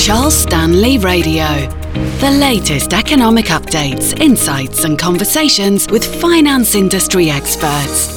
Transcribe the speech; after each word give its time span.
Charles 0.00 0.34
Stanley 0.34 0.96
Radio. 0.96 1.44
The 2.20 2.34
latest 2.40 2.94
economic 2.94 3.44
updates, 3.46 4.18
insights, 4.18 4.84
and 4.84 4.98
conversations 4.98 5.86
with 5.90 6.02
finance 6.22 6.74
industry 6.74 7.28
experts. 7.28 8.08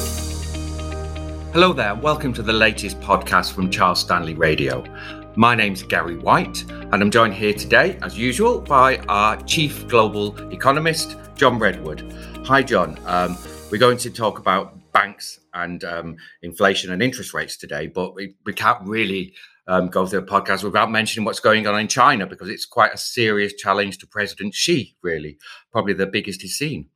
Hello 1.52 1.74
there, 1.74 1.94
welcome 1.94 2.32
to 2.32 2.42
the 2.42 2.54
latest 2.54 2.98
podcast 3.00 3.52
from 3.52 3.70
Charles 3.70 4.00
Stanley 4.00 4.32
Radio. 4.32 4.82
My 5.36 5.54
name's 5.54 5.82
Gary 5.82 6.16
White, 6.16 6.64
and 6.70 6.94
I'm 6.94 7.10
joined 7.10 7.34
here 7.34 7.52
today, 7.52 7.98
as 8.00 8.16
usual, 8.16 8.62
by 8.62 8.96
our 9.10 9.36
Chief 9.42 9.86
Global 9.86 10.38
Economist, 10.50 11.18
John 11.34 11.58
Redwood. 11.58 12.10
Hi, 12.46 12.62
John. 12.62 12.98
Um, 13.04 13.36
we're 13.70 13.76
going 13.76 13.98
to 13.98 14.10
talk 14.10 14.38
about 14.38 14.74
banks 14.92 15.38
and 15.52 15.84
um, 15.84 16.16
inflation 16.42 16.92
and 16.92 17.02
interest 17.02 17.34
rates 17.34 17.58
today, 17.58 17.88
but 17.88 18.14
we, 18.14 18.36
we 18.46 18.54
can't 18.54 18.80
really 18.88 19.34
um, 19.66 19.88
go 19.88 20.06
through 20.06 20.20
the 20.20 20.26
podcast 20.26 20.62
without 20.62 20.90
mentioning 20.90 21.24
what's 21.24 21.40
going 21.40 21.66
on 21.66 21.78
in 21.78 21.88
China 21.88 22.26
because 22.26 22.48
it's 22.48 22.66
quite 22.66 22.92
a 22.92 22.98
serious 22.98 23.54
challenge 23.54 23.98
to 23.98 24.06
President 24.06 24.54
Xi, 24.54 24.96
really, 25.02 25.38
probably 25.72 25.94
the 25.94 26.06
biggest 26.06 26.42
he's 26.42 26.56
seen. 26.56 26.88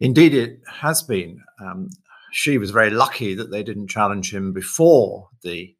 Indeed, 0.00 0.34
it 0.34 0.60
has 0.68 1.02
been. 1.02 1.42
Um, 1.60 1.88
Xi 2.32 2.58
was 2.58 2.70
very 2.70 2.90
lucky 2.90 3.34
that 3.34 3.50
they 3.50 3.62
didn't 3.62 3.88
challenge 3.88 4.34
him 4.34 4.52
before 4.52 5.28
the 5.42 5.74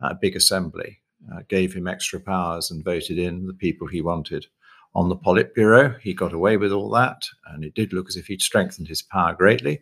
uh, 0.00 0.14
big 0.20 0.34
assembly, 0.36 1.00
uh, 1.32 1.40
gave 1.48 1.74
him 1.74 1.86
extra 1.86 2.18
powers 2.18 2.70
and 2.70 2.84
voted 2.84 3.18
in 3.18 3.46
the 3.46 3.54
people 3.54 3.86
he 3.86 4.00
wanted 4.00 4.46
on 4.94 5.08
the 5.08 5.16
Politburo. 5.16 6.00
He 6.00 6.14
got 6.14 6.32
away 6.32 6.56
with 6.56 6.72
all 6.72 6.90
that, 6.90 7.22
and 7.46 7.62
it 7.62 7.74
did 7.74 7.92
look 7.92 8.08
as 8.08 8.16
if 8.16 8.26
he'd 8.26 8.42
strengthened 8.42 8.88
his 8.88 9.02
power 9.02 9.34
greatly. 9.34 9.80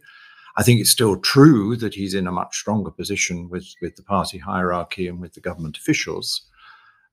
I 0.56 0.62
think 0.62 0.80
it's 0.80 0.90
still 0.90 1.16
true 1.16 1.76
that 1.76 1.94
he's 1.94 2.14
in 2.14 2.26
a 2.26 2.32
much 2.32 2.56
stronger 2.56 2.90
position 2.90 3.48
with, 3.50 3.66
with 3.82 3.96
the 3.96 4.02
party 4.02 4.38
hierarchy 4.38 5.06
and 5.06 5.20
with 5.20 5.34
the 5.34 5.40
government 5.40 5.76
officials. 5.76 6.42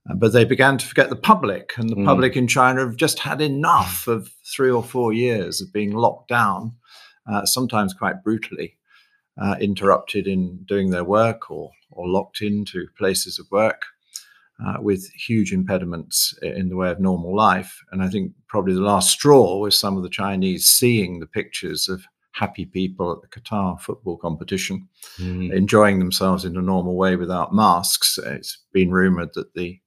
Uh, 0.10 0.14
but 0.16 0.34
they 0.34 0.46
began 0.46 0.78
to 0.78 0.86
forget 0.86 1.10
the 1.10 1.16
public, 1.16 1.74
and 1.78 1.90
the 1.90 1.96
mm. 1.96 2.06
public 2.06 2.36
in 2.36 2.48
China 2.48 2.82
have 2.82 2.96
just 2.96 3.20
had 3.20 3.42
enough 3.42 4.08
of 4.08 4.30
three 4.46 4.72
or 4.72 4.84
four 4.84 5.14
years 5.14 5.62
of 5.62 5.72
being 5.72 5.92
locked 5.92 6.28
down, 6.28 6.74
uh, 7.32 7.46
sometimes 7.46 7.94
quite 7.94 8.24
brutally, 8.24 8.78
uh, 9.42 9.56
interrupted 9.62 10.28
in 10.28 10.58
doing 10.66 10.90
their 10.90 11.06
work 11.06 11.50
or, 11.50 11.72
or 11.92 12.08
locked 12.08 12.42
into 12.42 12.88
places 12.98 13.40
of 13.40 13.46
work. 13.52 13.84
Uh, 14.64 14.78
with 14.80 15.12
huge 15.14 15.52
impediments 15.52 16.38
in 16.44 16.70
the 16.70 16.76
way 16.76 16.90
of 16.90 17.00
normal 17.00 17.36
life. 17.36 17.84
And 17.92 18.04
I 18.04 18.08
think 18.08 18.32
probably 18.48 18.76
the 18.76 18.82
last 18.82 19.10
straw 19.10 19.58
was 19.58 19.76
some 19.76 19.98
of 19.98 20.04
the 20.04 20.10
Chinese 20.10 20.68
seeing 20.68 21.20
the 21.20 21.26
pictures 21.26 21.90
of 21.90 22.06
happy 22.34 22.66
people 22.66 23.12
at 23.12 23.22
the 23.22 23.40
Qatar 23.40 23.80
football 23.80 24.18
competition, 24.18 24.88
mm. 25.18 25.54
enjoying 25.54 26.00
themselves 26.00 26.46
in 26.46 26.58
a 26.58 26.62
normal 26.62 26.96
way 26.96 27.16
without 27.16 27.54
masks. 27.54 28.20
It's 28.24 28.58
been 28.74 28.92
rumored 28.92 29.30
that 29.36 29.54
the 29.54 29.80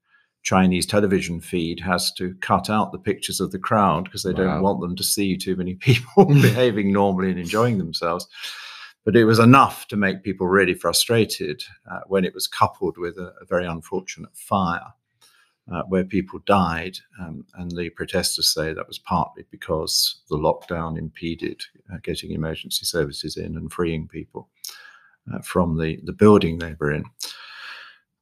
Chinese 0.43 0.87
television 0.87 1.41
feed 1.41 1.81
has 1.81 2.13
to 2.13 2.35
cut 2.37 2.71
out 2.71 2.93
the 2.93 2.99
pictures 2.99 3.41
of 3.41 3.51
the 3.51 3.59
crowd 3.59 4.05
because 4.05 4.23
they 4.23 4.33
wow. 4.33 4.45
don't 4.45 4.63
want 4.63 4.81
them 4.81 4.95
to 4.95 5.03
see 5.03 5.37
too 5.37 5.57
many 5.57 5.75
people 5.81 6.25
behaving 6.41 6.93
normally 6.93 7.31
and 7.31 7.41
enjoying 7.41 7.79
themselves. 7.79 8.27
But 9.05 9.17
it 9.17 9.25
was 9.25 9.39
enough 9.39 9.87
to 9.89 9.97
make 9.97 10.25
people 10.25 10.47
really 10.49 10.75
frustrated 10.75 11.63
uh, 11.91 12.01
when 12.07 12.25
it 12.25 12.35
was 12.35 12.47
coupled 12.47 12.97
with 12.97 13.19
a, 13.19 13.33
a 13.41 13.45
very 13.45 13.67
unfortunate 13.67 14.37
fire 14.37 14.95
uh, 15.73 15.83
where 15.89 16.05
people 16.05 16.41
died. 16.47 16.97
Um, 17.21 17.45
and 17.55 17.71
the 17.71 17.91
protesters 17.91 18.53
say 18.53 18.73
that 18.73 18.87
was 18.87 18.99
partly 18.99 19.45
because 19.51 20.21
the 20.29 20.37
lockdown 20.37 20.99
impeded 20.99 21.61
uh, 21.93 21.99
getting 22.03 22.33
emergency 22.33 22.85
services 22.85 23.37
in 23.37 23.57
and 23.57 23.73
freeing 23.73 24.09
people 24.09 24.49
uh, 25.33 25.41
from 25.41 25.79
the, 25.79 25.99
the 26.05 26.13
building 26.13 26.59
they 26.59 26.77
were 26.79 26.93
in. 26.93 27.05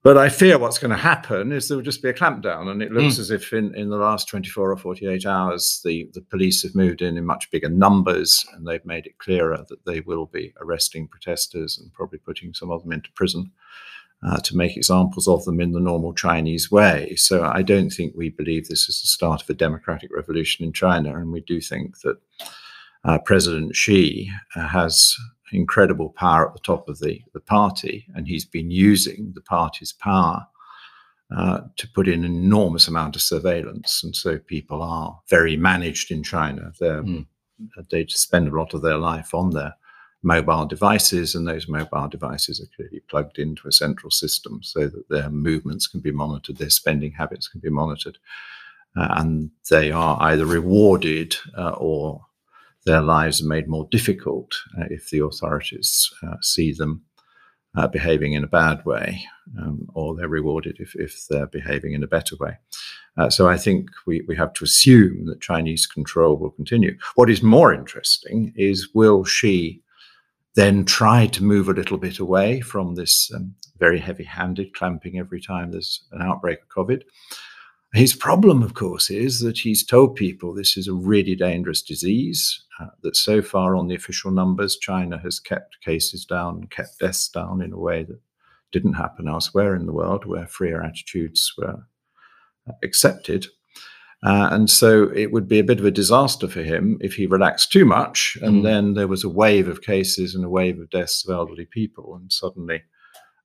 But 0.02 0.18
I 0.18 0.28
fear 0.28 0.58
what's 0.58 0.78
going 0.78 0.90
to 0.90 0.98
happen 0.98 1.50
is 1.50 1.66
there 1.66 1.78
will 1.78 1.84
just 1.84 2.02
be 2.02 2.10
a 2.10 2.14
clampdown. 2.14 2.68
And 2.70 2.82
it 2.82 2.92
looks 2.92 3.16
mm. 3.16 3.20
as 3.20 3.30
if 3.30 3.54
in, 3.54 3.74
in 3.74 3.88
the 3.88 3.96
last 3.96 4.28
24 4.28 4.72
or 4.72 4.76
48 4.76 5.24
hours, 5.24 5.80
the, 5.82 6.10
the 6.12 6.20
police 6.20 6.62
have 6.62 6.74
moved 6.74 7.00
in 7.00 7.16
in 7.16 7.24
much 7.24 7.50
bigger 7.50 7.70
numbers 7.70 8.44
and 8.52 8.66
they've 8.66 8.84
made 8.84 9.06
it 9.06 9.16
clearer 9.16 9.64
that 9.70 9.82
they 9.86 10.00
will 10.00 10.26
be 10.26 10.52
arresting 10.60 11.08
protesters 11.08 11.78
and 11.78 11.90
probably 11.94 12.18
putting 12.18 12.52
some 12.52 12.70
of 12.70 12.82
them 12.82 12.92
into 12.92 13.10
prison 13.12 13.50
uh, 14.22 14.38
to 14.40 14.56
make 14.56 14.76
examples 14.76 15.28
of 15.28 15.44
them 15.44 15.60
in 15.60 15.72
the 15.72 15.80
normal 15.80 16.14
Chinese 16.14 16.70
way. 16.70 17.14
So 17.16 17.44
I 17.44 17.62
don't 17.62 17.90
think 17.90 18.14
we 18.14 18.30
believe 18.30 18.68
this 18.68 18.88
is 18.88 19.00
the 19.00 19.08
start 19.08 19.42
of 19.42 19.50
a 19.50 19.54
democratic 19.54 20.10
revolution 20.14 20.64
in 20.64 20.72
China. 20.72 21.16
And 21.16 21.30
we 21.30 21.40
do 21.40 21.60
think 21.60 22.00
that 22.00 22.16
uh, 23.04 23.18
President 23.18 23.76
Xi 23.76 24.30
uh, 24.56 24.68
has 24.68 25.14
incredible 25.52 26.10
power 26.10 26.48
at 26.48 26.54
the 26.54 26.60
top 26.60 26.88
of 26.88 26.98
the, 27.00 27.20
the 27.32 27.40
party, 27.40 28.06
and 28.14 28.26
he's 28.26 28.44
been 28.44 28.70
using 28.70 29.32
the 29.34 29.42
party's 29.42 29.92
power 29.92 30.46
uh, 31.36 31.60
to 31.76 31.88
put 31.94 32.08
in 32.08 32.24
an 32.24 32.34
enormous 32.34 32.88
amount 32.88 33.16
of 33.16 33.22
surveillance. 33.22 34.02
And 34.02 34.16
so 34.16 34.38
people 34.38 34.82
are 34.82 35.20
very 35.28 35.56
managed 35.56 36.10
in 36.10 36.22
China. 36.22 36.72
Mm. 36.80 37.26
They 37.90 38.06
spend 38.06 38.48
a 38.48 38.56
lot 38.56 38.74
of 38.74 38.82
their 38.82 38.98
life 38.98 39.34
on 39.34 39.50
there 39.50 39.74
mobile 40.24 40.66
devices, 40.66 41.34
and 41.34 41.46
those 41.46 41.68
mobile 41.68 42.08
devices 42.08 42.60
are 42.60 42.74
clearly 42.74 43.00
plugged 43.08 43.38
into 43.38 43.68
a 43.68 43.72
central 43.72 44.10
system 44.10 44.60
so 44.62 44.88
that 44.88 45.08
their 45.08 45.30
movements 45.30 45.86
can 45.86 46.00
be 46.00 46.10
monitored, 46.10 46.56
their 46.56 46.70
spending 46.70 47.12
habits 47.12 47.46
can 47.46 47.60
be 47.60 47.70
monitored, 47.70 48.18
uh, 48.96 49.08
and 49.16 49.50
they 49.70 49.90
are 49.90 50.16
either 50.20 50.46
rewarded 50.46 51.36
uh, 51.56 51.74
or 51.76 52.24
their 52.86 53.02
lives 53.02 53.42
are 53.42 53.48
made 53.48 53.68
more 53.68 53.88
difficult 53.90 54.54
uh, 54.78 54.84
if 54.90 55.10
the 55.10 55.20
authorities 55.24 56.10
uh, 56.26 56.36
see 56.40 56.72
them 56.72 57.02
uh, 57.76 57.88
behaving 57.88 58.34
in 58.34 58.44
a 58.44 58.48
bad 58.48 58.84
way, 58.84 59.20
um, 59.58 59.88
or 59.94 60.14
they're 60.14 60.28
rewarded 60.28 60.76
if, 60.78 60.94
if 60.94 61.26
they're 61.28 61.46
behaving 61.46 61.92
in 61.92 62.02
a 62.02 62.08
better 62.08 62.36
way. 62.36 62.56
Uh, 63.16 63.30
so 63.30 63.48
I 63.48 63.56
think 63.56 63.90
we, 64.06 64.22
we 64.28 64.36
have 64.36 64.52
to 64.54 64.64
assume 64.64 65.26
that 65.26 65.40
Chinese 65.40 65.86
control 65.86 66.36
will 66.36 66.50
continue. 66.50 66.96
What 67.14 67.30
is 67.30 67.42
more 67.42 67.72
interesting 67.72 68.52
is 68.56 68.88
will 68.94 69.24
Xi 69.24 69.82
then 70.54 70.84
try 70.84 71.26
to 71.26 71.42
move 71.42 71.68
a 71.68 71.72
little 71.72 71.98
bit 71.98 72.18
away 72.18 72.60
from 72.60 72.94
this 72.94 73.30
um, 73.34 73.54
very 73.78 73.98
heavy 73.98 74.24
handed 74.24 74.74
clamping 74.74 75.18
every 75.18 75.40
time 75.40 75.70
there's 75.70 76.04
an 76.12 76.22
outbreak 76.22 76.60
of 76.62 76.68
COVID. 76.68 77.02
His 77.92 78.14
problem, 78.14 78.62
of 78.62 78.74
course, 78.74 79.08
is 79.08 79.40
that 79.40 79.58
he's 79.58 79.84
told 79.84 80.16
people 80.16 80.52
this 80.52 80.76
is 80.76 80.88
a 80.88 80.94
really 80.94 81.36
dangerous 81.36 81.80
disease, 81.80 82.64
uh, 82.80 82.86
that 83.02 83.16
so 83.16 83.40
far 83.40 83.76
on 83.76 83.86
the 83.86 83.94
official 83.94 84.32
numbers, 84.32 84.76
China 84.76 85.18
has 85.18 85.38
kept 85.38 85.80
cases 85.80 86.24
down, 86.24 86.66
kept 86.68 86.98
deaths 86.98 87.28
down 87.28 87.62
in 87.62 87.72
a 87.72 87.78
way 87.78 88.02
that 88.02 88.20
didn't 88.72 88.94
happen 88.94 89.28
elsewhere 89.28 89.76
in 89.76 89.86
the 89.86 89.92
world 89.92 90.24
where 90.24 90.48
freer 90.48 90.82
attitudes 90.82 91.52
were 91.56 91.86
uh, 92.68 92.72
accepted. 92.82 93.46
Uh, 94.24 94.48
and 94.52 94.70
so 94.70 95.10
it 95.14 95.32
would 95.32 95.46
be 95.46 95.58
a 95.58 95.64
bit 95.64 95.78
of 95.78 95.84
a 95.84 95.90
disaster 95.90 96.48
for 96.48 96.62
him 96.62 96.96
if 97.00 97.14
he 97.14 97.26
relaxed 97.26 97.70
too 97.70 97.84
much. 97.84 98.38
And 98.40 98.60
mm. 98.60 98.62
then 98.62 98.94
there 98.94 99.08
was 99.08 99.22
a 99.22 99.28
wave 99.28 99.68
of 99.68 99.82
cases 99.82 100.34
and 100.34 100.44
a 100.44 100.48
wave 100.48 100.80
of 100.80 100.88
deaths 100.88 101.26
of 101.28 101.34
elderly 101.34 101.66
people. 101.66 102.16
And 102.16 102.32
suddenly 102.32 102.82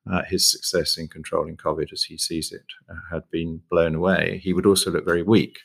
uh, 0.10 0.24
his 0.24 0.50
success 0.50 0.98
in 0.98 1.10
controlling 1.10 1.58
COVID, 1.58 1.92
as 1.92 2.04
he 2.04 2.18
sees 2.18 2.54
it, 2.54 2.66
uh, 2.90 2.96
had 3.12 3.30
been 3.30 3.62
blown 3.70 3.96
away. 3.96 4.40
He 4.42 4.54
would 4.54 4.66
also 4.66 4.90
look 4.90 5.06
very 5.06 5.24
weak. 5.24 5.60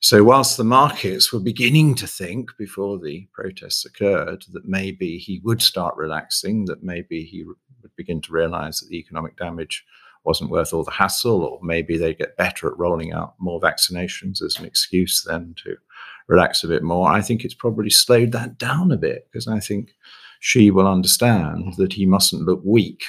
So, 0.00 0.22
whilst 0.22 0.56
the 0.56 0.64
markets 0.64 1.32
were 1.32 1.40
beginning 1.40 1.96
to 1.96 2.06
think 2.06 2.50
before 2.56 3.00
the 3.00 3.26
protests 3.32 3.84
occurred 3.84 4.44
that 4.52 4.64
maybe 4.64 5.18
he 5.18 5.40
would 5.42 5.60
start 5.60 5.96
relaxing, 5.96 6.66
that 6.66 6.84
maybe 6.84 7.24
he 7.24 7.42
would 7.42 7.56
begin 7.96 8.20
to 8.22 8.32
realize 8.32 8.78
that 8.78 8.88
the 8.88 8.98
economic 8.98 9.36
damage 9.36 9.84
wasn't 10.28 10.50
worth 10.50 10.74
all 10.74 10.84
the 10.84 10.90
hassle, 10.90 11.42
or 11.42 11.58
maybe 11.62 11.96
they 11.96 12.14
get 12.14 12.36
better 12.36 12.68
at 12.68 12.78
rolling 12.78 13.12
out 13.12 13.34
more 13.38 13.60
vaccinations 13.60 14.42
as 14.42 14.56
an 14.58 14.66
excuse 14.66 15.24
then 15.24 15.54
to 15.64 15.74
relax 16.28 16.62
a 16.62 16.68
bit 16.68 16.82
more. 16.82 17.08
I 17.10 17.22
think 17.22 17.44
it's 17.44 17.54
probably 17.54 17.88
slowed 17.88 18.32
that 18.32 18.58
down 18.58 18.92
a 18.92 18.98
bit 18.98 19.26
because 19.32 19.48
I 19.48 19.58
think 19.58 19.92
Xi 20.40 20.70
will 20.70 20.86
understand 20.86 21.74
that 21.78 21.94
he 21.94 22.04
mustn't 22.04 22.44
look 22.44 22.60
weak 22.62 23.04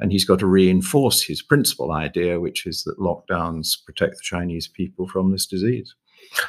and 0.00 0.10
he's 0.10 0.24
got 0.24 0.38
to 0.38 0.46
reinforce 0.46 1.22
his 1.22 1.42
principal 1.42 1.92
idea, 1.92 2.40
which 2.40 2.66
is 2.66 2.84
that 2.84 2.98
lockdowns 2.98 3.84
protect 3.84 4.14
the 4.14 4.22
Chinese 4.22 4.66
people 4.66 5.06
from 5.06 5.30
this 5.30 5.46
disease. 5.46 5.94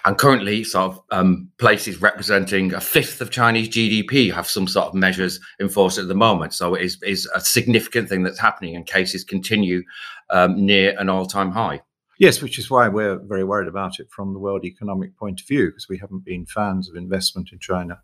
And 0.05 0.17
currently, 0.17 0.63
sort 0.63 0.91
of 0.91 1.01
um, 1.11 1.49
places 1.59 2.01
representing 2.01 2.73
a 2.73 2.81
fifth 2.81 3.21
of 3.21 3.31
Chinese 3.31 3.69
GDP 3.69 4.33
have 4.33 4.47
some 4.47 4.67
sort 4.67 4.87
of 4.87 4.93
measures 4.93 5.39
enforced 5.61 5.97
at 5.97 6.07
the 6.07 6.15
moment. 6.15 6.53
So 6.53 6.75
it 6.75 6.81
is, 6.81 7.01
is 7.03 7.25
a 7.33 7.39
significant 7.39 8.09
thing 8.09 8.23
that's 8.23 8.39
happening, 8.39 8.75
and 8.75 8.85
cases 8.85 9.23
continue 9.23 9.83
um, 10.29 10.65
near 10.65 10.95
an 10.99 11.09
all-time 11.09 11.51
high. 11.51 11.81
Yes, 12.19 12.41
which 12.41 12.57
is 12.57 12.69
why 12.69 12.87
we're 12.87 13.19
very 13.19 13.43
worried 13.43 13.67
about 13.67 13.99
it 13.99 14.09
from 14.09 14.33
the 14.33 14.39
world 14.39 14.65
economic 14.65 15.15
point 15.15 15.39
of 15.39 15.47
view, 15.47 15.67
because 15.67 15.87
we 15.87 15.99
haven't 15.99 16.25
been 16.25 16.45
fans 16.45 16.89
of 16.89 16.95
investment 16.95 17.49
in 17.51 17.59
China 17.59 18.01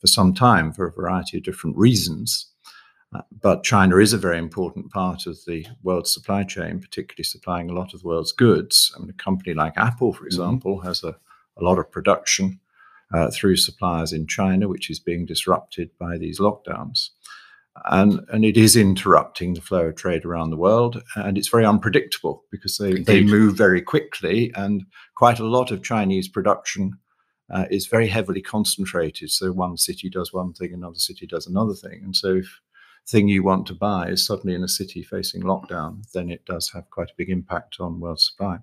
for 0.00 0.06
some 0.06 0.32
time 0.32 0.72
for 0.72 0.86
a 0.86 0.92
variety 0.92 1.38
of 1.38 1.42
different 1.42 1.76
reasons. 1.76 2.52
Uh, 3.14 3.22
but 3.40 3.64
China 3.64 3.96
is 3.96 4.12
a 4.12 4.18
very 4.18 4.38
important 4.38 4.90
part 4.90 5.26
of 5.26 5.38
the 5.46 5.66
world 5.82 6.06
supply 6.06 6.44
chain, 6.44 6.78
particularly 6.78 7.24
supplying 7.24 7.70
a 7.70 7.72
lot 7.72 7.94
of 7.94 8.02
the 8.02 8.06
world's 8.06 8.32
goods. 8.32 8.92
I 8.94 9.00
mean, 9.00 9.10
a 9.10 9.14
company 9.14 9.54
like 9.54 9.76
Apple, 9.76 10.12
for 10.12 10.20
mm-hmm. 10.20 10.26
example, 10.26 10.78
mm-hmm. 10.78 10.86
has 10.86 11.02
a, 11.02 11.16
a, 11.56 11.64
lot 11.64 11.78
of 11.78 11.90
production 11.90 12.60
uh, 13.14 13.30
through 13.30 13.56
suppliers 13.56 14.12
in 14.12 14.26
China, 14.26 14.68
which 14.68 14.90
is 14.90 15.00
being 15.00 15.24
disrupted 15.24 15.90
by 15.98 16.18
these 16.18 16.38
lockdowns. 16.38 17.10
and 17.86 18.20
and 18.30 18.44
it 18.44 18.56
is 18.56 18.76
interrupting 18.76 19.54
the 19.54 19.60
flow 19.60 19.86
of 19.86 19.96
trade 19.96 20.24
around 20.24 20.50
the 20.50 20.56
world 20.56 21.02
and 21.16 21.38
it's 21.38 21.48
very 21.48 21.64
unpredictable 21.64 22.44
because 22.50 22.76
they, 22.78 22.94
they 22.94 23.22
move 23.22 23.56
very 23.56 23.80
quickly 23.80 24.52
and 24.54 24.84
quite 25.14 25.38
a 25.38 25.46
lot 25.46 25.70
of 25.70 25.82
chinese 25.82 26.28
production 26.28 26.92
uh, 27.50 27.66
is 27.70 27.86
very 27.86 28.08
heavily 28.08 28.42
concentrated 28.42 29.30
so 29.30 29.52
one 29.52 29.76
city 29.76 30.10
does 30.10 30.32
one 30.32 30.52
thing 30.52 30.72
another 30.72 30.98
city 30.98 31.26
does 31.26 31.46
another 31.46 31.74
thing 31.74 32.00
and 32.02 32.16
so 32.16 32.36
if 32.36 32.60
thing 33.08 33.28
you 33.28 33.42
want 33.42 33.66
to 33.66 33.74
buy 33.74 34.08
is 34.08 34.24
suddenly 34.24 34.54
in 34.54 34.62
a 34.62 34.68
city 34.68 35.02
facing 35.02 35.42
lockdown 35.42 36.10
then 36.12 36.30
it 36.30 36.44
does 36.44 36.70
have 36.70 36.88
quite 36.90 37.10
a 37.10 37.14
big 37.16 37.30
impact 37.30 37.76
on 37.80 38.00
world 38.00 38.20
supply 38.20 38.58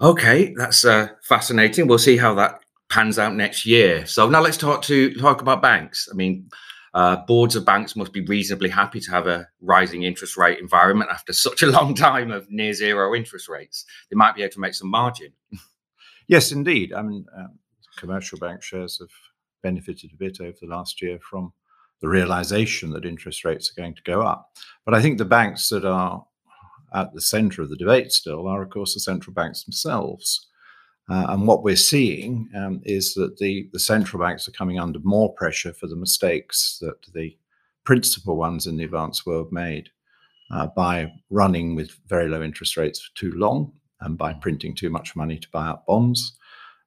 okay 0.00 0.54
that's 0.56 0.84
uh, 0.84 1.08
fascinating 1.22 1.86
we'll 1.86 1.98
see 1.98 2.16
how 2.16 2.34
that 2.34 2.60
pans 2.88 3.18
out 3.18 3.34
next 3.34 3.66
year 3.66 4.06
so 4.06 4.28
now 4.28 4.40
let's 4.40 4.56
talk 4.56 4.82
to 4.82 5.14
talk 5.14 5.42
about 5.42 5.62
banks 5.62 6.08
i 6.10 6.14
mean 6.14 6.48
uh, 6.94 7.16
boards 7.26 7.56
of 7.56 7.64
banks 7.64 7.96
must 7.96 8.12
be 8.12 8.20
reasonably 8.22 8.68
happy 8.68 9.00
to 9.00 9.10
have 9.10 9.26
a 9.26 9.48
rising 9.60 10.02
interest 10.02 10.36
rate 10.36 10.58
environment 10.58 11.10
after 11.10 11.32
such 11.32 11.62
a 11.62 11.66
long 11.66 11.94
time 11.94 12.30
of 12.30 12.50
near 12.50 12.74
zero 12.74 13.14
interest 13.14 13.48
rates. 13.48 13.84
They 14.10 14.16
might 14.16 14.34
be 14.34 14.42
able 14.42 14.52
to 14.52 14.60
make 14.60 14.74
some 14.74 14.90
margin. 14.90 15.32
yes, 16.28 16.52
indeed. 16.52 16.92
I 16.92 17.02
mean, 17.02 17.24
um, 17.36 17.58
commercial 17.96 18.38
bank 18.38 18.62
shares 18.62 18.98
have 18.98 19.08
benefited 19.62 20.12
a 20.12 20.16
bit 20.16 20.40
over 20.40 20.56
the 20.60 20.66
last 20.66 21.00
year 21.00 21.18
from 21.18 21.52
the 22.02 22.08
realization 22.08 22.90
that 22.90 23.06
interest 23.06 23.44
rates 23.44 23.70
are 23.70 23.80
going 23.80 23.94
to 23.94 24.02
go 24.02 24.20
up. 24.20 24.50
But 24.84 24.94
I 24.94 25.00
think 25.00 25.16
the 25.16 25.24
banks 25.24 25.68
that 25.70 25.84
are 25.84 26.24
at 26.94 27.14
the 27.14 27.20
center 27.20 27.62
of 27.62 27.70
the 27.70 27.76
debate 27.76 28.12
still 28.12 28.46
are, 28.48 28.62
of 28.62 28.70
course, 28.70 28.92
the 28.92 29.00
central 29.00 29.32
banks 29.32 29.64
themselves. 29.64 30.48
Uh, 31.08 31.26
and 31.30 31.46
what 31.46 31.62
we're 31.62 31.76
seeing 31.76 32.48
um, 32.56 32.80
is 32.84 33.14
that 33.14 33.38
the, 33.38 33.68
the 33.72 33.80
central 33.80 34.22
banks 34.22 34.46
are 34.46 34.52
coming 34.52 34.78
under 34.78 34.98
more 35.02 35.32
pressure 35.34 35.72
for 35.72 35.86
the 35.86 35.96
mistakes 35.96 36.78
that 36.80 36.96
the 37.14 37.36
principal 37.84 38.36
ones 38.36 38.66
in 38.66 38.76
the 38.76 38.84
advanced 38.84 39.24
world 39.26 39.50
made 39.50 39.88
uh, 40.50 40.66
by 40.76 41.10
running 41.30 41.74
with 41.74 41.98
very 42.06 42.28
low 42.28 42.42
interest 42.42 42.76
rates 42.76 43.00
for 43.00 43.14
too 43.16 43.32
long 43.32 43.72
and 44.00 44.18
by 44.18 44.32
printing 44.32 44.74
too 44.74 44.90
much 44.90 45.16
money 45.16 45.38
to 45.38 45.48
buy 45.50 45.68
up 45.68 45.86
bonds. 45.86 46.36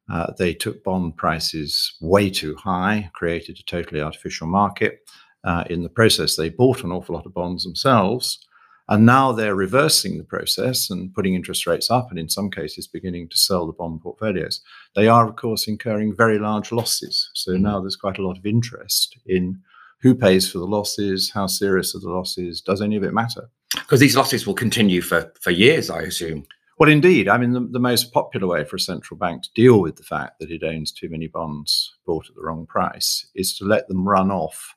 Uh, 0.10 0.32
they 0.38 0.54
took 0.54 0.84
bond 0.84 1.18
prices 1.18 1.96
way 2.00 2.30
too 2.30 2.56
high, 2.56 3.10
created 3.14 3.58
a 3.60 3.64
totally 3.64 4.02
artificial 4.02 4.48
market. 4.48 5.00
Uh, 5.44 5.64
in 5.70 5.84
the 5.84 5.90
process, 5.90 6.36
they 6.36 6.50
bought 6.50 6.84
an 6.84 6.92
awful 6.92 7.16
lot 7.16 7.26
of 7.26 7.34
bonds 7.34 7.64
themselves 7.64 8.46
and 8.88 9.06
now 9.06 9.32
they're 9.32 9.56
reversing 9.56 10.18
the 10.18 10.24
process 10.24 10.90
and 10.90 11.14
putting 11.14 11.34
interest 11.34 11.66
rates 11.66 11.90
up, 11.90 12.10
and 12.12 12.20
in 12.20 12.30
some 12.30 12.52
cases, 12.52 12.86
beginning 12.86 13.30
to 13.30 13.38
sell 13.38 13.66
the 13.66 13.74
bond 13.74 14.02
portfolios. 14.02 14.62
They 14.96 15.08
are, 15.08 15.28
of 15.28 15.36
course, 15.38 15.68
incurring 15.68 16.16
very 16.16 16.38
large 16.38 16.72
losses. 16.72 17.30
So 17.34 17.52
mm-hmm. 17.52 17.64
now 17.64 17.80
there's 17.80 17.96
quite 17.96 18.20
a 18.20 18.26
lot 18.26 18.38
of 18.38 18.46
interest 18.46 19.18
in 19.26 19.60
who 20.02 20.14
pays 20.14 20.52
for 20.52 20.60
the 20.60 20.68
losses, 20.68 21.32
how 21.32 21.48
serious 21.48 21.96
are 21.96 22.00
the 22.00 22.10
losses, 22.10 22.62
does 22.62 22.82
any 22.82 22.96
of 22.96 23.04
it 23.04 23.14
matter? 23.14 23.50
Because 23.74 24.00
these 24.00 24.16
losses 24.16 24.46
will 24.46 24.54
continue 24.54 25.02
for, 25.02 25.34
for 25.42 25.50
years, 25.50 25.90
I 25.90 26.02
assume. 26.02 26.46
Well, 26.78 26.90
indeed. 26.90 27.30
I 27.30 27.38
mean, 27.38 27.54
the, 27.54 27.62
the, 27.62 27.80
most 27.80 28.12
popular 28.12 28.48
way 28.48 28.66
for 28.66 28.76
a 28.76 28.80
central 28.80 29.18
bank 29.18 29.44
to 29.44 29.50
deal 29.56 29.80
with 29.80 29.96
the 29.96 30.04
fact 30.04 30.40
that 30.40 30.52
it 30.52 30.62
owns 30.62 30.92
too 30.92 31.08
many 31.10 31.28
bonds 31.28 31.96
bought 32.06 32.28
at 32.30 32.36
the 32.36 32.42
wrong 32.42 32.66
price 32.66 33.28
is 33.34 33.58
to 33.58 33.66
let 33.66 33.88
them 33.88 34.08
run 34.08 34.30
off 34.30 34.76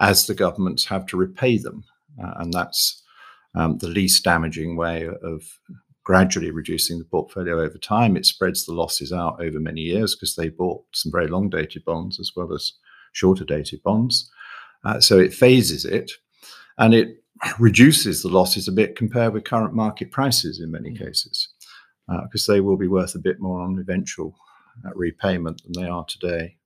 as 0.00 0.26
the 0.26 0.34
governments 0.34 0.86
have 0.86 1.06
to 1.06 1.16
repay 1.16 1.56
them. 1.58 1.84
Uh, 2.20 2.32
and 2.38 2.52
that's 2.52 3.02
um, 3.54 3.78
the 3.78 3.88
least 3.88 4.24
damaging 4.24 4.76
way 4.76 5.08
of 5.22 5.42
gradually 6.02 6.50
reducing 6.50 6.98
the 6.98 7.04
portfolio 7.04 7.60
over 7.60 7.78
time. 7.78 8.16
It 8.16 8.26
spreads 8.26 8.64
the 8.64 8.74
losses 8.74 9.12
out 9.12 9.40
over 9.40 9.60
many 9.60 9.82
years 9.82 10.14
because 10.14 10.34
they 10.34 10.48
bought 10.48 10.84
some 10.92 11.12
very 11.12 11.28
long 11.28 11.48
dated 11.48 11.84
bonds 11.84 12.18
as 12.18 12.32
well 12.34 12.52
as 12.52 12.72
shorter 13.12 13.44
dated 13.44 13.82
bonds. 13.82 14.30
Uh, 14.84 15.00
so 15.00 15.18
it 15.18 15.32
phases 15.32 15.84
it 15.84 16.12
and 16.78 16.94
it 16.94 17.24
reduces 17.58 18.22
the 18.22 18.28
losses 18.28 18.68
a 18.68 18.72
bit 18.72 18.96
compared 18.96 19.32
with 19.32 19.44
current 19.44 19.74
market 19.74 20.10
prices 20.10 20.60
in 20.60 20.70
many 20.70 20.90
mm. 20.90 20.98
cases 20.98 21.48
because 22.22 22.48
uh, 22.48 22.52
they 22.52 22.60
will 22.60 22.76
be 22.76 22.88
worth 22.88 23.14
a 23.14 23.20
bit 23.20 23.40
more 23.40 23.60
on 23.60 23.78
eventual 23.78 24.34
uh, 24.84 24.90
repayment 24.94 25.62
than 25.62 25.82
they 25.82 25.88
are 25.88 26.04
today 26.04 26.56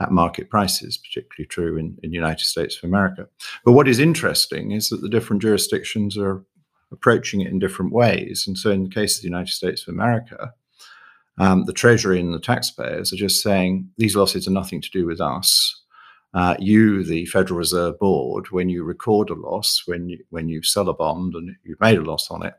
at 0.00 0.10
market 0.10 0.50
prices, 0.50 0.98
particularly 0.98 1.46
true 1.46 1.76
in, 1.76 1.96
in 2.02 2.10
the 2.10 2.16
United 2.16 2.44
States 2.44 2.76
of 2.76 2.84
America. 2.84 3.28
But 3.64 3.72
what 3.72 3.88
is 3.88 3.98
interesting 3.98 4.72
is 4.72 4.88
that 4.88 5.00
the 5.00 5.08
different 5.08 5.40
jurisdictions 5.40 6.18
are 6.18 6.44
approaching 6.92 7.40
it 7.40 7.50
in 7.50 7.58
different 7.58 7.92
ways. 7.92 8.44
And 8.46 8.58
so, 8.58 8.70
in 8.70 8.84
the 8.84 8.90
case 8.90 9.16
of 9.16 9.22
the 9.22 9.28
United 9.28 9.52
States 9.52 9.82
of 9.82 9.94
America, 9.94 10.52
um, 11.38 11.64
the 11.64 11.72
Treasury 11.72 12.20
and 12.20 12.34
the 12.34 12.40
taxpayers 12.40 13.12
are 13.12 13.16
just 13.16 13.42
saying 13.42 13.88
these 13.96 14.16
losses 14.16 14.46
are 14.46 14.52
nothing 14.52 14.80
to 14.80 14.90
do 14.90 15.06
with 15.06 15.20
us. 15.20 15.82
Uh, 16.34 16.56
you, 16.58 17.04
the 17.04 17.24
Federal 17.26 17.58
Reserve 17.58 17.98
Board, 18.00 18.50
when 18.50 18.68
you 18.68 18.82
record 18.82 19.30
a 19.30 19.34
loss, 19.34 19.82
when 19.86 20.08
you, 20.08 20.18
when 20.30 20.48
you 20.48 20.62
sell 20.62 20.88
a 20.88 20.94
bond 20.94 21.34
and 21.34 21.54
you've 21.62 21.80
made 21.80 21.96
a 21.96 22.02
loss 22.02 22.28
on 22.30 22.44
it, 22.44 22.54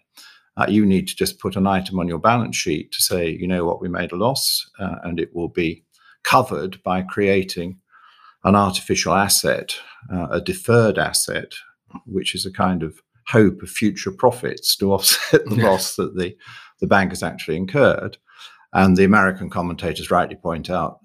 uh, 0.57 0.65
you 0.69 0.85
need 0.85 1.07
to 1.09 1.15
just 1.15 1.39
put 1.39 1.57
an 1.57 1.67
item 1.67 1.99
on 1.99 2.07
your 2.07 2.19
balance 2.19 2.55
sheet 2.55 2.91
to 2.93 3.01
say, 3.01 3.29
you 3.29 3.45
know 3.45 3.65
what, 3.65 3.81
we 3.81 3.89
made 3.89 4.13
a 4.13 4.15
loss, 4.15 4.69
uh, 4.79 4.95
and 5.03 5.19
it 5.19 5.35
will 5.35 5.49
be 5.49 5.83
covered 6.23 6.81
by 6.83 7.01
creating 7.01 7.77
an 8.45 8.55
artificial 8.55 9.13
asset, 9.13 9.75
uh, 10.13 10.27
a 10.31 10.39
deferred 10.39 10.97
asset, 10.97 11.53
which 12.05 12.33
is 12.33 12.45
a 12.45 12.51
kind 12.51 12.81
of 12.81 13.01
hope 13.27 13.61
of 13.61 13.69
future 13.69 14.11
profits 14.11 14.75
to 14.77 14.93
offset 14.93 15.43
the 15.45 15.55
loss 15.55 15.97
that 15.97 16.15
the, 16.15 16.35
the 16.79 16.87
bank 16.87 17.11
has 17.11 17.23
actually 17.23 17.57
incurred. 17.57 18.17
And 18.71 18.95
the 18.95 19.03
American 19.03 19.49
commentators 19.49 20.11
rightly 20.11 20.35
point 20.35 20.69
out 20.69 20.99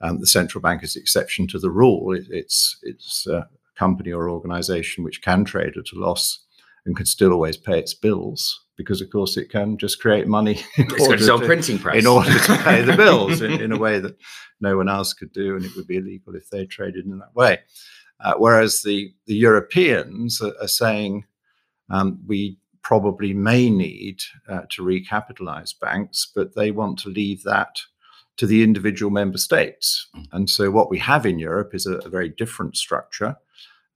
um, 0.00 0.20
the 0.20 0.26
central 0.26 0.62
bank 0.62 0.82
is 0.82 0.94
the 0.94 1.00
exception 1.00 1.46
to 1.48 1.58
the 1.58 1.70
rule. 1.70 2.12
It, 2.12 2.26
it's 2.30 2.78
it's 2.82 3.26
a 3.26 3.48
company 3.76 4.12
or 4.12 4.28
organization 4.28 5.04
which 5.04 5.22
can 5.22 5.44
trade 5.44 5.76
at 5.76 5.92
a 5.94 5.98
loss 5.98 6.40
and 6.84 6.96
can 6.96 7.06
still 7.06 7.32
always 7.32 7.56
pay 7.56 7.78
its 7.78 7.94
bills 7.94 8.64
because, 8.76 9.00
of 9.00 9.10
course, 9.10 9.36
it 9.36 9.50
can 9.50 9.76
just 9.76 10.00
create 10.00 10.26
money 10.26 10.60
in, 10.76 10.88
order 11.00 11.18
to, 11.18 11.38
printing 11.38 11.78
press. 11.78 11.98
in 11.98 12.06
order 12.06 12.38
to 12.38 12.56
pay 12.64 12.82
the 12.82 12.96
bills 12.96 13.42
in, 13.42 13.60
in, 13.60 13.72
a 13.72 13.78
way 13.78 13.98
that 13.98 14.16
no 14.60 14.76
one 14.76 14.88
else 14.88 15.12
could 15.12 15.32
do, 15.32 15.56
and 15.56 15.64
it 15.64 15.74
would 15.76 15.86
be 15.86 15.96
illegal 15.96 16.34
if 16.34 16.48
they 16.48 16.64
traded 16.64 17.04
in 17.04 17.18
that 17.18 17.34
way. 17.34 17.58
Uh, 18.20 18.34
whereas 18.38 18.82
the, 18.82 19.12
the 19.26 19.34
Europeans 19.34 20.40
are, 20.40 20.54
are 20.60 20.68
saying 20.68 21.24
um, 21.90 22.20
we 22.26 22.58
probably 22.82 23.34
may 23.34 23.68
need 23.68 24.20
uh, 24.48 24.62
to 24.70 24.82
recapitalize 24.82 25.78
banks, 25.78 26.30
but 26.34 26.54
they 26.54 26.70
want 26.70 26.98
to 26.98 27.08
leave 27.08 27.42
that 27.42 27.80
to 28.38 28.46
the 28.46 28.62
individual 28.62 29.10
member 29.10 29.38
states. 29.38 30.08
Mm. 30.16 30.26
And 30.32 30.50
so, 30.50 30.70
what 30.70 30.90
we 30.90 30.98
have 30.98 31.26
in 31.26 31.38
Europe 31.38 31.74
is 31.74 31.86
a, 31.86 31.96
a 31.98 32.08
very 32.08 32.30
different 32.30 32.76
structure 32.76 33.36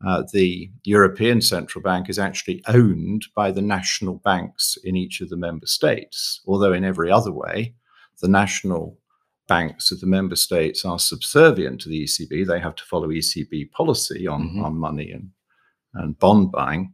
uh, 0.05 0.25
the 0.33 0.71
European 0.85 1.41
Central 1.41 1.83
Bank 1.83 2.09
is 2.09 2.19
actually 2.19 2.63
owned 2.67 3.27
by 3.37 3.53
the 3.53 3.63
national 3.63 4.15
banks 4.17 4.77
in 4.83 4.97
each 4.97 5.21
of 5.21 5.29
the 5.29 5.37
member 5.37 5.67
states, 5.67 6.41
although 6.47 6.73
in 6.73 6.85
every 6.85 7.11
other 7.11 7.31
way, 7.31 7.75
the 8.21 8.29
national 8.29 8.99
banks 9.47 9.93
of 9.93 10.01
the 10.01 10.07
member 10.07 10.37
states 10.37 10.85
are 10.85 10.99
subservient 10.99 11.81
to 11.81 11.89
the 11.89 12.05
ECB. 12.05 12.47
They 12.47 12.59
have 12.59 12.75
to 12.77 12.85
follow 12.85 13.09
ECB 13.09 13.71
policy 13.71 14.27
on, 14.27 14.49
mm-hmm. 14.49 14.65
on 14.65 14.77
money 14.77 15.13
and, 15.13 15.31
and 15.95 16.19
bond 16.19 16.51
buying. 16.51 16.93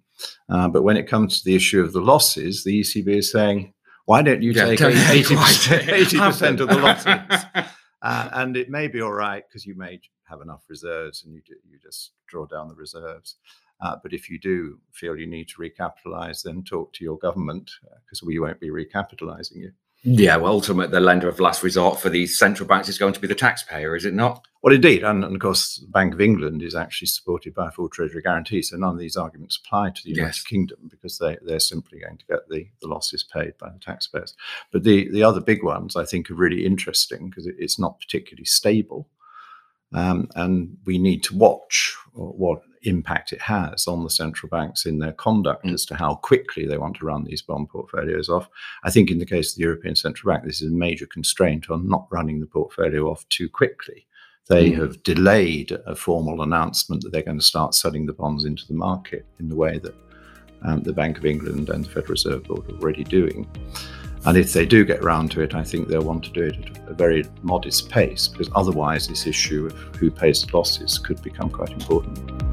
Uh, 0.50 0.68
but 0.68 0.82
when 0.82 0.96
it 0.96 1.08
comes 1.08 1.38
to 1.38 1.44
the 1.44 1.54
issue 1.54 1.80
of 1.80 1.92
the 1.92 2.00
losses, 2.00 2.64
the 2.64 2.80
ECB 2.80 3.18
is 3.18 3.32
saying, 3.32 3.72
why 4.08 4.22
don't 4.22 4.40
you 4.40 4.52
yeah, 4.52 4.64
take 4.64 4.78
80%, 4.78 6.26
percent 6.26 6.60
of 6.60 6.68
the 6.68 6.78
losses? 6.78 7.44
uh, 8.02 8.28
and 8.32 8.56
it 8.56 8.70
may 8.70 8.88
be 8.88 9.02
all 9.02 9.12
right 9.12 9.44
because 9.46 9.66
you 9.66 9.74
may 9.74 10.00
have 10.24 10.40
enough 10.40 10.64
reserves 10.70 11.24
and 11.24 11.34
you, 11.34 11.42
do, 11.46 11.54
you 11.68 11.78
just 11.78 12.12
draw 12.26 12.46
down 12.46 12.68
the 12.68 12.74
reserves. 12.74 13.36
Uh, 13.82 13.96
but 14.02 14.14
if 14.14 14.30
you 14.30 14.38
do 14.38 14.80
feel 14.94 15.14
you 15.14 15.26
need 15.26 15.46
to 15.48 15.60
recapitalize, 15.60 16.42
then 16.42 16.64
talk 16.64 16.90
to 16.94 17.04
your 17.04 17.18
government 17.18 17.70
because 18.06 18.22
uh, 18.22 18.26
we 18.26 18.38
won't 18.38 18.58
be 18.58 18.70
recapitalizing 18.70 19.56
you. 19.56 19.72
Yeah, 20.04 20.36
well, 20.36 20.52
ultimately, 20.52 20.92
the 20.92 21.00
lender 21.00 21.28
of 21.28 21.40
last 21.40 21.62
resort 21.62 22.00
for 22.00 22.08
these 22.08 22.38
central 22.38 22.68
banks 22.68 22.88
is 22.88 22.98
going 22.98 23.14
to 23.14 23.20
be 23.20 23.26
the 23.26 23.34
taxpayer, 23.34 23.96
is 23.96 24.04
it 24.04 24.14
not? 24.14 24.46
Well, 24.62 24.74
indeed. 24.74 25.02
And, 25.02 25.24
and, 25.24 25.34
of 25.34 25.40
course, 25.40 25.76
the 25.76 25.88
Bank 25.88 26.14
of 26.14 26.20
England 26.20 26.62
is 26.62 26.76
actually 26.76 27.08
supported 27.08 27.52
by 27.54 27.68
a 27.68 27.70
full 27.72 27.88
Treasury 27.88 28.22
guarantee. 28.22 28.62
So 28.62 28.76
none 28.76 28.94
of 28.94 28.98
these 28.98 29.16
arguments 29.16 29.60
apply 29.64 29.90
to 29.90 30.04
the 30.04 30.10
United 30.10 30.36
yes. 30.36 30.42
Kingdom 30.42 30.78
because 30.88 31.18
they, 31.18 31.36
they're 31.42 31.58
simply 31.58 31.98
going 31.98 32.18
to 32.18 32.26
get 32.26 32.48
the, 32.48 32.68
the 32.80 32.88
losses 32.88 33.24
paid 33.24 33.54
by 33.58 33.70
the 33.70 33.78
taxpayers. 33.80 34.34
But 34.72 34.84
the, 34.84 35.10
the 35.10 35.24
other 35.24 35.40
big 35.40 35.64
ones 35.64 35.96
I 35.96 36.04
think 36.04 36.30
are 36.30 36.34
really 36.34 36.64
interesting 36.64 37.28
because 37.28 37.46
it, 37.46 37.56
it's 37.58 37.78
not 37.78 37.98
particularly 37.98 38.44
stable. 38.44 39.08
Um, 39.92 40.28
and 40.34 40.76
we 40.84 40.98
need 40.98 41.22
to 41.24 41.36
watch 41.36 41.96
what 42.12 42.62
impact 42.82 43.32
it 43.32 43.42
has 43.42 43.86
on 43.86 44.04
the 44.04 44.10
central 44.10 44.48
banks 44.48 44.86
in 44.86 44.98
their 44.98 45.12
conduct 45.12 45.64
mm. 45.64 45.72
as 45.72 45.84
to 45.86 45.94
how 45.94 46.14
quickly 46.16 46.66
they 46.66 46.78
want 46.78 46.96
to 46.96 47.06
run 47.06 47.24
these 47.24 47.42
bond 47.42 47.68
portfolios 47.68 48.28
off. 48.28 48.48
I 48.84 48.90
think 48.90 49.10
in 49.10 49.18
the 49.18 49.26
case 49.26 49.52
of 49.52 49.56
the 49.56 49.64
European 49.64 49.96
Central 49.96 50.32
Bank, 50.32 50.44
this 50.44 50.62
is 50.62 50.70
a 50.70 50.74
major 50.74 51.06
constraint 51.06 51.70
on 51.70 51.88
not 51.88 52.06
running 52.10 52.40
the 52.40 52.46
portfolio 52.46 53.10
off 53.10 53.28
too 53.28 53.48
quickly. 53.48 54.06
They 54.48 54.70
mm. 54.70 54.78
have 54.78 55.02
delayed 55.02 55.72
a 55.86 55.94
formal 55.94 56.42
announcement 56.42 57.02
that 57.02 57.12
they're 57.12 57.22
going 57.22 57.38
to 57.38 57.44
start 57.44 57.74
selling 57.74 58.06
the 58.06 58.14
bonds 58.14 58.44
into 58.44 58.66
the 58.66 58.74
market 58.74 59.26
in 59.38 59.48
the 59.48 59.56
way 59.56 59.78
that 59.78 59.94
um, 60.62 60.82
the 60.82 60.92
Bank 60.92 61.18
of 61.18 61.26
England 61.26 61.68
and 61.68 61.84
the 61.84 61.88
Federal 61.88 62.12
Reserve 62.12 62.44
Board 62.44 62.68
are 62.70 62.74
already 62.74 63.04
doing. 63.04 63.46
And 64.24 64.36
if 64.36 64.52
they 64.52 64.66
do 64.66 64.84
get 64.84 65.04
round 65.04 65.30
to 65.32 65.42
it, 65.42 65.54
I 65.54 65.62
think 65.62 65.88
they'll 65.88 66.02
want 66.02 66.24
to 66.24 66.30
do 66.30 66.42
it 66.42 66.56
at 66.56 66.88
a 66.88 66.94
very 66.94 67.24
modest 67.42 67.88
pace 67.88 68.26
because 68.26 68.50
otherwise, 68.54 69.06
this 69.06 69.26
issue 69.26 69.66
of 69.66 69.72
who 69.96 70.10
pays 70.10 70.44
the 70.44 70.56
losses 70.56 70.98
could 70.98 71.22
become 71.22 71.50
quite 71.50 71.70
important. 71.70 72.47